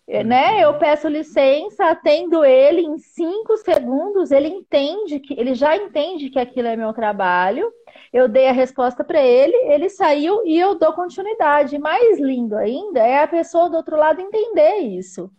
[0.08, 0.62] É, né?
[0.62, 6.38] Eu peço licença, atendo ele em cinco segundos, ele entende que ele já entende que
[6.38, 7.72] aquilo é meu trabalho.
[8.12, 11.80] Eu dei a resposta para ele, ele saiu e eu dou continuidade.
[11.80, 15.32] Mais lindo ainda é a pessoa do outro lado entender isso.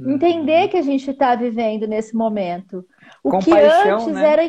[0.00, 0.12] Uhum.
[0.12, 2.84] Entender que a gente está vivendo nesse momento.
[3.22, 4.32] O Compaixão, que antes né?
[4.32, 4.42] era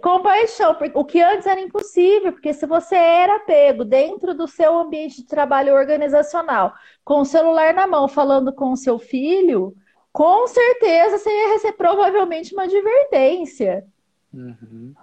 [0.00, 5.16] compaixão, o que antes era impossível, porque se você era pego dentro do seu ambiente
[5.18, 6.72] de trabalho organizacional,
[7.04, 9.76] com o celular na mão, falando com o seu filho,
[10.12, 13.84] com certeza você ia receber provavelmente uma advertência.
[14.32, 14.94] Uhum.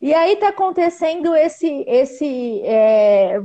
[0.00, 3.40] E aí está acontecendo esse, esse é...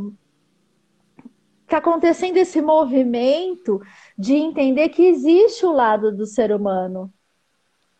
[1.67, 3.79] tá acontecendo esse movimento
[4.17, 7.13] de entender que existe o lado do ser humano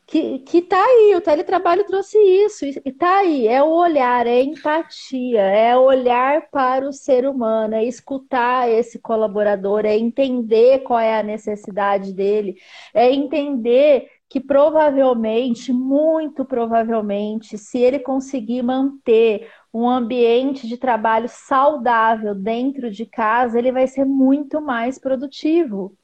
[0.08, 4.42] que, que tá aí, o teletrabalho trouxe isso, e tá aí, é o olhar, é
[4.42, 11.20] empatia, é olhar para o ser humano, é escutar esse colaborador, é entender qual é
[11.20, 12.56] a necessidade dele,
[12.94, 22.34] é entender que provavelmente, muito provavelmente, se ele conseguir manter um ambiente de trabalho saudável
[22.34, 25.98] dentro de casa, ele vai ser muito mais produtivo.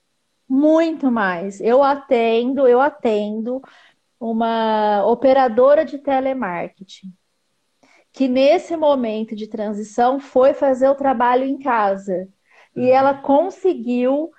[0.48, 1.60] Muito mais.
[1.62, 3.62] Eu atendo, eu atendo
[4.24, 7.14] uma operadora de telemarketing,
[8.14, 12.30] que nesse momento de transição foi fazer o trabalho em casa.
[12.74, 12.88] E uhum.
[12.88, 14.32] ela conseguiu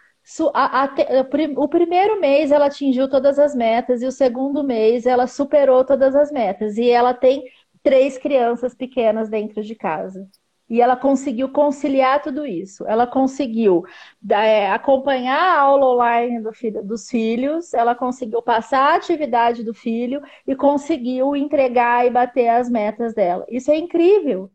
[1.58, 6.16] o primeiro mês ela atingiu todas as metas e o segundo mês ela superou todas
[6.16, 6.78] as metas.
[6.78, 7.44] E ela tem
[7.82, 10.26] três crianças pequenas dentro de casa.
[10.74, 12.84] E ela conseguiu conciliar tudo isso.
[12.88, 13.84] Ela conseguiu
[14.28, 19.72] é, acompanhar a aula online do filho, dos filhos, ela conseguiu passar a atividade do
[19.72, 23.46] filho e conseguiu entregar e bater as metas dela.
[23.48, 24.50] Isso é incrível.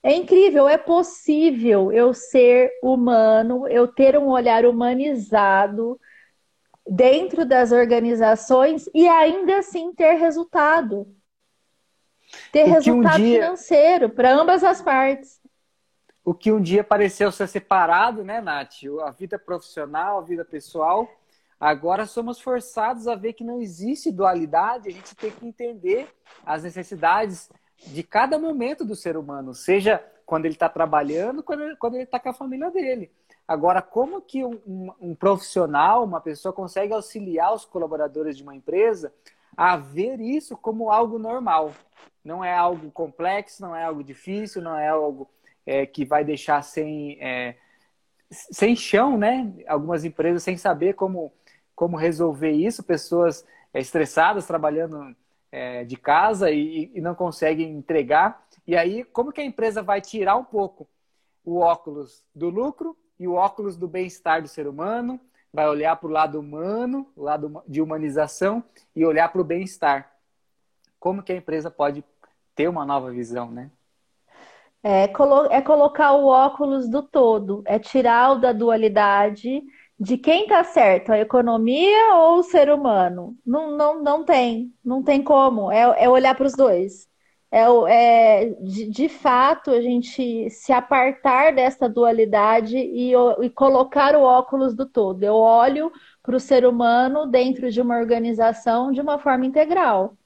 [0.00, 5.98] É incrível, é possível eu ser humano, eu ter um olhar humanizado
[6.88, 11.04] dentro das organizações e ainda assim ter resultado.
[12.52, 13.40] Ter resultado um dia...
[13.40, 15.37] financeiro para ambas as partes.
[16.28, 18.84] O que um dia pareceu ser separado, né, Nath?
[19.02, 21.08] A vida profissional, a vida pessoal.
[21.58, 26.06] Agora somos forçados a ver que não existe dualidade, a gente tem que entender
[26.44, 32.02] as necessidades de cada momento do ser humano, seja quando ele está trabalhando, quando ele,
[32.02, 33.10] está com a família dele.
[33.48, 38.54] Agora, como que um, um, um, profissional, uma pessoa consegue auxiliar os colaboradores de uma
[38.54, 39.14] empresa
[39.56, 41.72] a ver isso como algo normal?
[42.22, 45.26] Não é algo complexo, não é algo difícil, não é algo
[45.68, 47.56] é, que vai deixar sem, é,
[48.30, 49.52] sem chão, né?
[49.66, 51.30] Algumas empresas sem saber como,
[51.74, 55.14] como resolver isso, pessoas é, estressadas trabalhando
[55.52, 58.46] é, de casa e, e, não conseguem entregar.
[58.66, 60.88] E aí, como que a empresa vai tirar um pouco
[61.44, 65.20] o óculos do lucro e o óculos do bem-estar do ser humano?
[65.52, 68.64] Vai olhar para o lado humano, o lado de humanização
[68.96, 70.10] e olhar para o bem-estar.
[70.98, 72.02] Como que a empresa pode
[72.54, 73.70] ter uma nova visão, né?
[74.82, 79.62] É, colo é colocar o óculos do todo, é tirar o da dualidade
[79.98, 83.36] de quem está certo, a economia ou o ser humano?
[83.44, 85.70] Não, não, não tem, não tem como.
[85.72, 87.08] É, é olhar para os dois.
[87.50, 94.22] É, é de, de, fato a gente se apartar dessa dualidade e, e colocar o
[94.22, 95.22] óculos do todo.
[95.22, 95.90] Eu olho
[96.22, 100.17] para o ser humano dentro de uma organização de uma forma integral.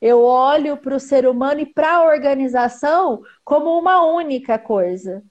[0.00, 5.22] Eu olho para o ser humano e para a organização como uma única coisa.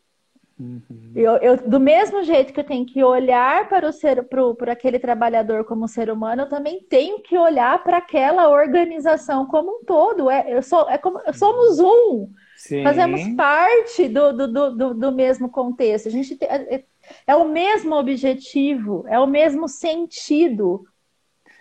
[0.60, 1.12] Uhum.
[1.15, 4.23] Eu, eu, do mesmo jeito que eu tenho que olhar para o ser,
[4.58, 9.80] para aquele trabalhador como ser humano, eu também tenho que olhar para aquela organização como
[9.80, 10.30] um todo.
[10.30, 12.30] É, eu sou, é como, somos um.
[12.56, 12.84] Sim.
[12.84, 16.08] Fazemos parte do, do, do, do, mesmo contexto.
[16.08, 16.84] A gente tem, é,
[17.28, 20.86] é o mesmo objetivo, é o mesmo sentido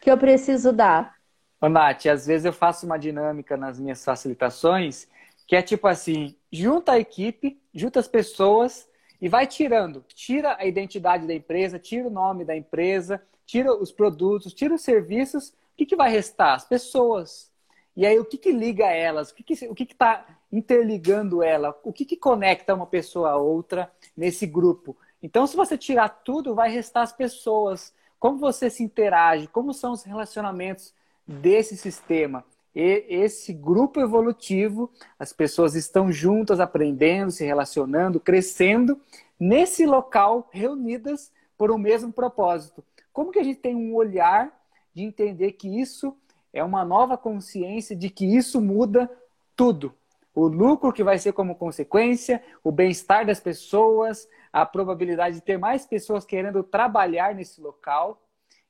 [0.00, 1.14] que eu preciso dar.
[1.62, 5.06] Ô, Nath, às vezes eu faço uma dinâmica nas minhas facilitações
[5.46, 8.88] que é tipo assim, junta a equipe, junta as pessoas
[9.20, 10.04] e vai tirando.
[10.08, 14.82] Tira a identidade da empresa, tira o nome da empresa, tira os produtos, tira os
[14.82, 15.50] serviços.
[15.50, 16.54] O que, que vai restar?
[16.54, 17.52] As pessoas.
[17.94, 19.30] E aí, o que, que liga elas?
[19.30, 21.78] O que está que, que tá interligando ela?
[21.84, 24.96] O que, que conecta uma pessoa a outra nesse grupo?
[25.22, 27.94] Então, se você tirar tudo, vai restar as pessoas.
[28.18, 29.46] Como você se interage?
[29.46, 30.92] Como são os relacionamentos
[31.32, 32.44] desse sistema?
[32.74, 39.00] E esse grupo evolutivo, as pessoas estão juntas, aprendendo, se relacionando, crescendo,
[39.38, 42.82] nesse local, reunidas por um mesmo propósito.
[43.12, 44.52] Como que a gente tem um olhar
[44.94, 46.16] de entender que isso
[46.52, 49.10] é uma nova consciência de que isso muda
[49.54, 49.94] tudo?
[50.34, 55.58] O lucro que vai ser como consequência, o bem-estar das pessoas, a probabilidade de ter
[55.58, 58.18] mais pessoas querendo trabalhar nesse local.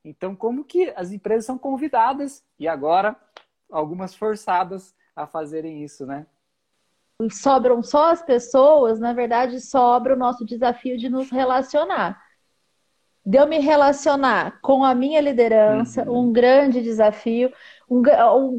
[0.04, 3.16] Então, como que as empresas são convidadas e agora
[3.70, 6.26] algumas forçadas a fazerem isso, né?
[7.30, 12.20] Sobram só as pessoas, na verdade, sobra o nosso desafio de nos relacionar.
[13.24, 16.30] De eu me relacionar com a minha liderança, uhum.
[16.30, 17.52] um grande desafio,
[17.88, 18.02] um,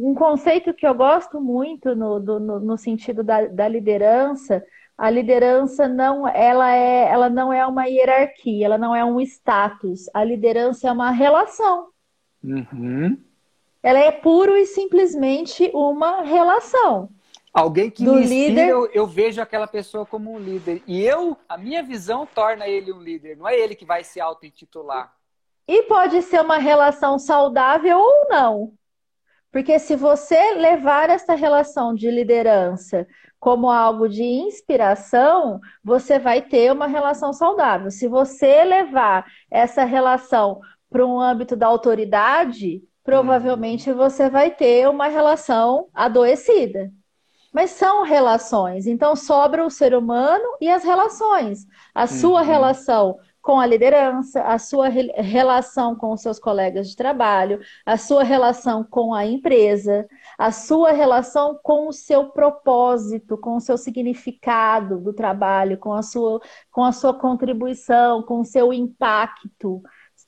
[0.10, 4.64] um, conceito que eu gosto muito no, do, no, no sentido da, da liderança,
[4.98, 10.10] a liderança não ela é ela não é uma hierarquia, ela não é um status.
[10.14, 11.90] A liderança é uma relação.
[12.44, 13.18] Uhum
[13.84, 17.10] ela é puro e simplesmente uma relação.
[17.54, 18.70] Alguém que do me líder...
[18.70, 20.82] eu, eu, vejo aquela pessoa como um líder.
[20.88, 23.38] E eu, a minha visão torna ele um líder.
[23.38, 25.14] Não é ele que vai se auto-intitular.
[25.68, 28.74] E pode ser uma relação saudável ou não.
[29.54, 33.06] Porque se você levar essa relação de liderança
[33.40, 37.92] como algo de inspiração, você vai ter uma relação saudável.
[37.92, 45.08] Se você levar essa relação para um âmbito da autoridade, provavelmente você vai ter uma
[45.08, 46.92] relação adoecida.
[47.54, 51.68] Mas são relações, então sobra o ser humano e as relações.
[51.94, 52.48] A sua uhum.
[52.48, 57.98] relação com a liderança, a sua re relação com os seus colegas de trabalho, a
[57.98, 63.78] sua relação com a empresa, a sua relação com o seu propósito, com o seu
[63.78, 66.40] significado do trabalho, com a sua,
[66.72, 69.84] com a sua contribuição, com o seu impacto.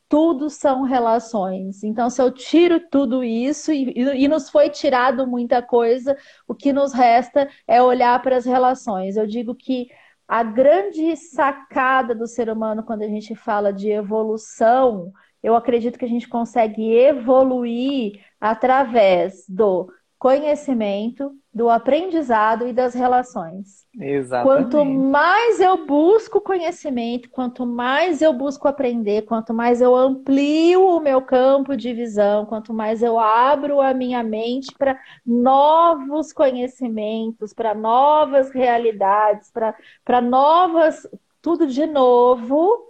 [0.09, 1.85] Tudo são relações.
[1.85, 6.73] Então, se eu tiro tudo isso e, e nos foi tirado muita coisa, o que
[6.73, 9.15] nos resta é olhar para as relações.
[9.15, 9.87] Eu digo que
[10.27, 15.11] a grande sacada do ser humano quando a gente fala de evolução,
[15.43, 19.91] eu acredito que a gente consegue evoluir através do
[20.25, 23.85] conhecimento, do aprendizado e das relações.
[23.95, 24.71] Exatamente.
[24.71, 30.99] Quanto mais eu busco conhecimento, quanto mais eu busco aprender, quanto mais eu amplio o
[30.99, 37.75] meu campo de visão, quanto mais eu abro a minha mente para novos conhecimentos, para
[37.75, 41.07] novas realidades, para novas.
[41.39, 42.89] tudo de novo.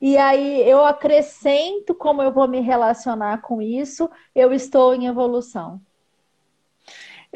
[0.00, 5.80] E aí eu acrescento como eu vou me relacionar com isso, eu estou em evolução.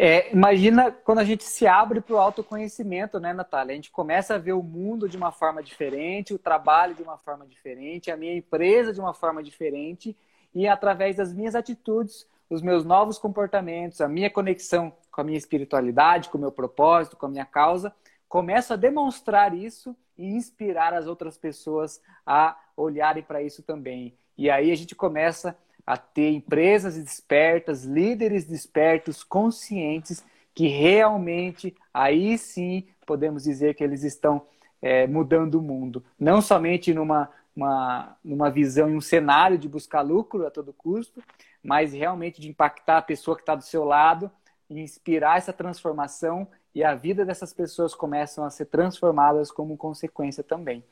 [0.00, 3.72] É, imagina quando a gente se abre para o autoconhecimento, né, Natália?
[3.72, 7.18] A gente começa a ver o mundo de uma forma diferente, o trabalho de uma
[7.18, 10.16] forma diferente, a minha empresa de uma forma diferente,
[10.54, 15.36] e através das minhas atitudes, os meus novos comportamentos, a minha conexão com a minha
[15.36, 17.92] espiritualidade, com o meu propósito, com a minha causa,
[18.28, 24.16] começo a demonstrar isso e inspirar as outras pessoas a olharem para isso também.
[24.36, 25.58] E aí a gente começa
[25.88, 30.22] a ter empresas despertas, líderes despertos, conscientes,
[30.54, 34.42] que realmente aí sim podemos dizer que eles estão
[34.82, 36.04] é, mudando o mundo.
[36.20, 41.22] Não somente numa, uma, numa visão e um cenário de buscar lucro a todo custo,
[41.64, 44.30] mas realmente de impactar a pessoa que está do seu lado
[44.68, 50.44] e inspirar essa transformação e a vida dessas pessoas começam a ser transformadas como consequência
[50.44, 50.84] também.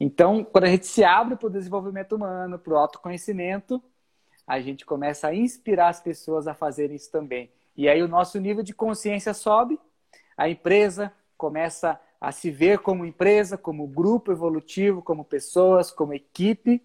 [0.00, 3.82] Então, quando a gente se abre para o desenvolvimento humano, para o autoconhecimento,
[4.46, 7.50] a gente começa a inspirar as pessoas a fazerem isso também.
[7.76, 9.78] E aí o nosso nível de consciência sobe,
[10.36, 16.80] a empresa começa a se ver como empresa, como grupo evolutivo, como pessoas, como equipe,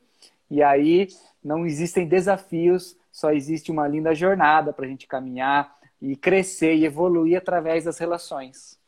[0.49, 1.07] e aí
[1.43, 6.85] não existem desafios, só existe uma linda jornada para a gente caminhar e crescer e
[6.85, 8.79] evoluir através das relações.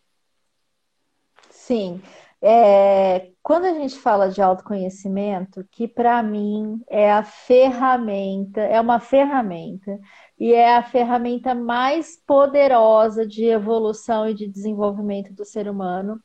[1.50, 2.02] Sim.
[2.42, 9.00] É, quando a gente fala de autoconhecimento, que para mim é a ferramenta, é uma
[9.00, 10.00] ferramenta,
[10.40, 16.18] e é a ferramenta mais poderosa de evolução e de desenvolvimento do ser humano.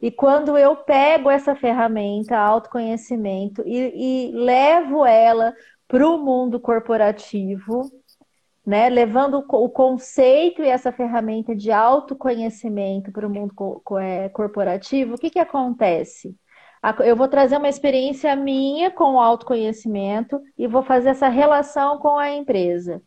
[0.00, 5.54] E quando eu pego essa ferramenta, autoconhecimento, e, e levo ela
[5.88, 7.90] para o mundo corporativo,
[8.64, 15.18] né, levando o conceito e essa ferramenta de autoconhecimento para o mundo é, corporativo, o
[15.18, 16.36] que, que acontece?
[17.04, 22.18] Eu vou trazer uma experiência minha com o autoconhecimento e vou fazer essa relação com
[22.18, 23.00] a empresa.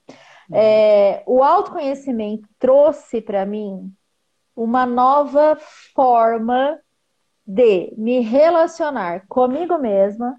[0.49, 0.57] Uhum.
[0.57, 3.91] É, o autoconhecimento trouxe para mim
[4.55, 5.57] uma nova
[5.93, 6.79] forma
[7.45, 10.35] de me relacionar comigo mesma,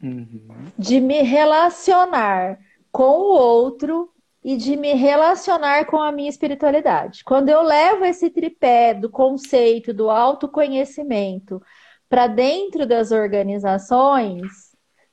[0.00, 0.66] uhum.
[0.78, 2.58] de me relacionar
[2.92, 4.13] com o outro
[4.44, 7.24] e de me relacionar com a minha espiritualidade.
[7.24, 11.62] Quando eu levo esse tripé do conceito do autoconhecimento
[12.10, 14.42] para dentro das organizações,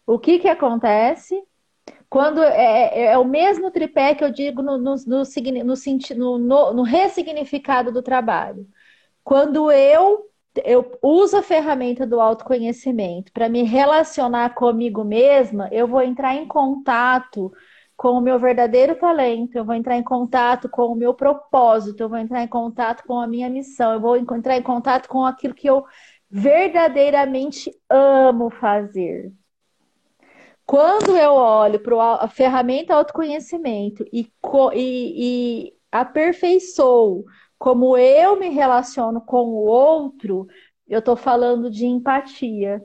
[0.05, 1.41] o que, que acontece?
[2.09, 6.84] Quando é, é, é, o mesmo tripé que eu digo no, no, no, no, no,
[6.84, 8.67] ressignificado do trabalho.
[9.23, 10.27] Quando eu
[10.65, 16.45] eu uso a ferramenta do autoconhecimento para me relacionar comigo mesma, eu vou entrar em
[16.45, 17.53] contato
[18.02, 22.10] com o meu verdadeiro talento, eu vou entrar em contato com o meu propósito, eu
[22.10, 25.54] vou entrar em contato com a minha missão, eu vou entrar em contato com aquilo
[25.54, 25.86] que eu
[26.28, 29.32] verdadeiramente amo fazer.
[30.66, 34.28] Quando eu olho para a ferramenta autoconhecimento e,
[34.74, 37.24] e, e aperfeiçoo
[37.60, 40.47] como eu me relaciono com o outro,
[40.88, 42.84] eu estou falando de empatia,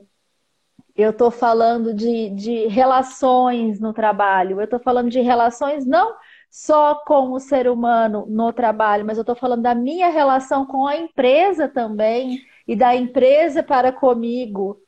[0.97, 6.15] eu estou falando de, de relações no trabalho, eu estou falando de relações não
[6.49, 10.87] só com o ser humano no trabalho, mas eu estou falando da minha relação com
[10.87, 14.81] a empresa também e da empresa para comigo.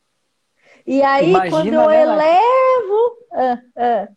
[0.85, 3.17] E aí, Imagina, quando eu né, elevo.
[3.31, 4.07] Ah, ah,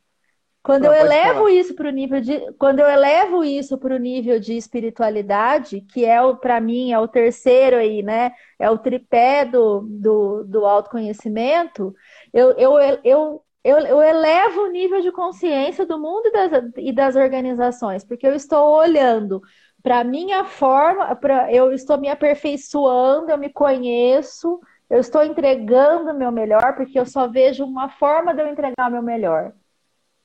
[0.63, 4.39] quando eu elevo isso para o nível de, quando eu elevo isso para o nível
[4.39, 8.33] de espiritualidade, que é o para mim é o terceiro aí, né?
[8.61, 11.93] É o tripé do, do, do autoconhecimento.
[12.33, 16.93] Eu, eu, eu, eu, eu elevo o nível de consciência do mundo e das, e
[16.93, 19.43] das organizações, porque eu estou olhando
[19.83, 26.13] para a minha forma, pra, eu estou me aperfeiçoando, eu me conheço, eu estou entregando
[26.13, 29.53] o meu melhor, porque eu só vejo uma forma de eu entregar o meu melhor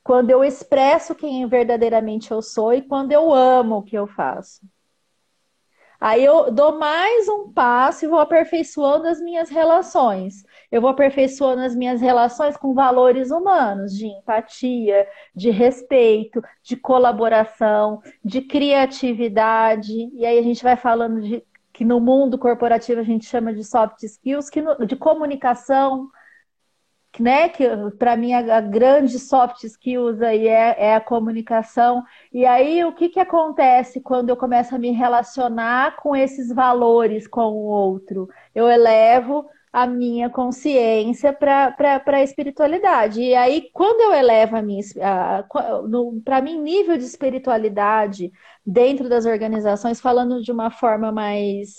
[0.08, 4.62] quando eu expresso quem verdadeiramente eu sou e quando eu amo o que eu faço.
[6.00, 10.46] Aí eu dou mais um passo e vou aperfeiçoando as minhas relações.
[10.72, 15.06] Eu vou aperfeiçoando as minhas relações com valores humanos, de empatia,
[15.36, 19.92] de respeito, de colaboração, de criatividade.
[20.14, 21.44] E aí a gente vai falando de
[21.74, 26.08] que no mundo corporativo a gente chama de soft skills, que no, de comunicação,
[27.20, 27.50] né?
[27.50, 27.66] Que
[27.98, 32.04] para mim a, grande soft skills aí é, é, a comunicação.
[32.32, 37.28] E aí o que, que acontece quando eu começo a me relacionar com esses valores
[37.28, 38.30] com o outro?
[38.54, 43.22] Eu elevo a minha consciência para a espiritualidade.
[43.22, 44.82] E aí, quando eu elevo a minha
[46.24, 48.32] para mim, nível de espiritualidade
[48.66, 51.76] dentro das organizações, falando de uma forma mais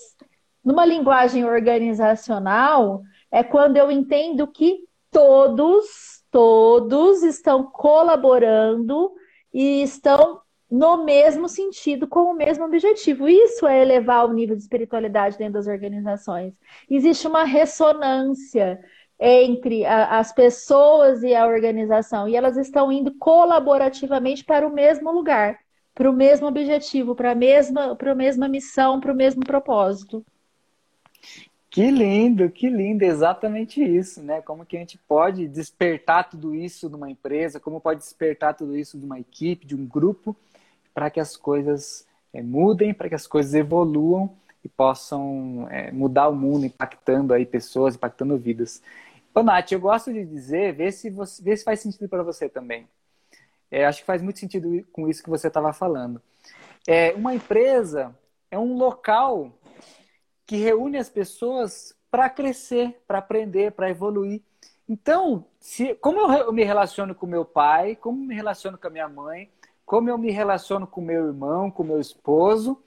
[0.64, 4.87] numa linguagem organizacional, é quando eu entendo que
[5.18, 9.10] todos, todos estão colaborando
[9.52, 10.40] e estão
[10.70, 13.28] no mesmo sentido, com o mesmo objetivo.
[13.28, 16.54] Isso é elevar o nível de espiritualidade dentro das organizações.
[16.88, 18.78] Existe uma ressonância
[19.18, 25.10] entre a, as pessoas e a organização, e elas estão indo colaborativamente para o mesmo
[25.10, 25.58] lugar,
[25.96, 30.24] para o mesmo objetivo, para a mesma, para a mesma missão, para o mesmo propósito.
[31.78, 34.42] Que lindo, que lindo, exatamente isso, né?
[34.42, 38.98] Como que a gente pode despertar tudo isso numa empresa, como pode despertar tudo isso
[38.98, 40.36] de uma equipe, de um grupo,
[40.92, 46.28] para que as coisas é, mudem, para que as coisas evoluam e possam é, mudar
[46.28, 48.82] o mundo, impactando aí pessoas, impactando vidas.
[49.32, 52.48] Ô, Nath, eu gosto de dizer, vê se, você, vê se faz sentido para você
[52.48, 52.88] também.
[53.70, 56.20] É, acho que faz muito sentido com isso que você estava falando.
[56.88, 58.12] É, uma empresa
[58.50, 59.52] é um local
[60.48, 64.40] que reúne as pessoas para crescer, para aprender, para evoluir.
[64.88, 69.08] Então, se, como eu me relaciono com meu pai, como me relaciono com a minha
[69.10, 69.50] mãe,
[69.84, 72.82] como eu me relaciono com meu irmão, com meu esposo,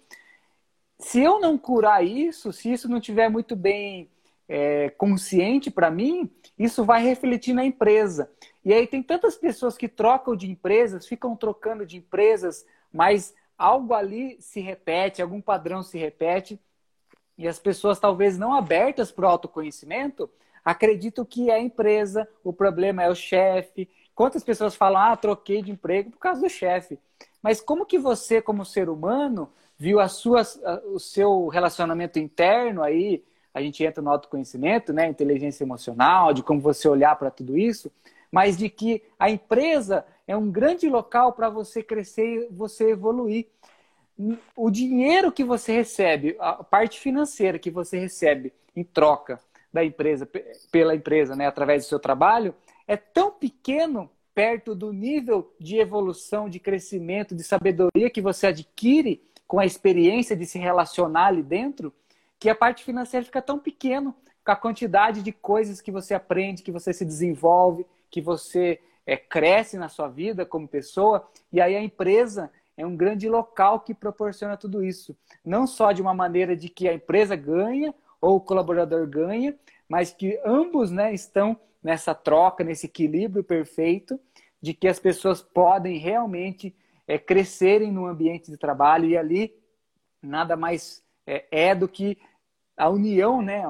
[0.98, 4.10] se eu não curar isso, se isso não estiver muito bem
[4.50, 8.32] é, consciente para mim, isso vai refletir na empresa.
[8.66, 13.94] E aí tem tantas pessoas que trocam de empresas, ficam trocando de empresas, mas algo
[13.94, 16.60] ali se repete, algum padrão se repete
[17.42, 20.30] e as pessoas talvez não abertas para o autoconhecimento
[20.64, 23.90] acreditam que é a empresa, o problema é o chefe.
[24.14, 27.00] Quantas pessoas falam, ah, troquei de emprego por causa do chefe.
[27.42, 30.44] Mas como que você, como ser humano, viu a sua,
[30.94, 33.24] o seu relacionamento interno aí?
[33.52, 35.08] A gente entra no autoconhecimento, né?
[35.08, 37.92] Inteligência emocional, de como você olhar para tudo isso,
[38.32, 43.48] mas de que a empresa é um grande local para você crescer e você evoluir
[44.56, 49.40] o dinheiro que você recebe, a parte financeira que você recebe em troca
[49.72, 50.28] da empresa,
[50.72, 52.54] pela empresa, né, através do seu trabalho,
[52.88, 59.22] é tão pequeno perto do nível de evolução, de crescimento, de sabedoria que você adquire
[59.48, 61.94] com a experiência de se relacionar ali dentro,
[62.40, 66.64] que a parte financeira fica tão pequeno com a quantidade de coisas que você aprende,
[66.64, 71.76] que você se desenvolve, que você é, cresce na sua vida como pessoa, e aí
[71.76, 75.16] a empresa é um grande local que proporciona tudo isso.
[75.44, 79.56] Não só de uma maneira de que a empresa ganha ou o colaborador ganha,
[79.88, 84.20] mas que ambos né, estão nessa troca, nesse equilíbrio perfeito,
[84.62, 86.76] de que as pessoas podem realmente
[87.08, 89.54] é, crescerem no ambiente de trabalho e ali
[90.22, 92.18] nada mais é, é do que
[92.78, 93.64] a união, né,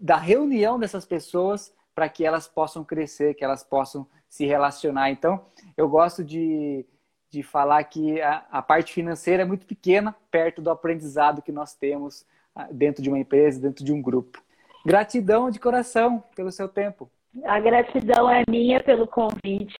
[0.00, 5.10] da reunião dessas pessoas para que elas possam crescer, que elas possam se relacionar.
[5.10, 5.44] Então,
[5.76, 6.86] eu gosto de
[7.30, 11.74] de falar que a, a, parte financeira é muito pequena perto do aprendizado que nós
[11.74, 12.24] temos
[12.54, 14.42] ah, dentro de uma empresa, dentro de um grupo.
[14.84, 17.10] Gratidão de coração pelo seu tempo.
[17.44, 19.76] A gratidão é minha pelo convite.